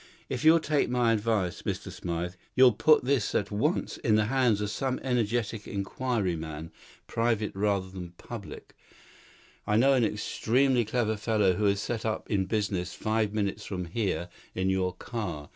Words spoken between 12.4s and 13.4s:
business five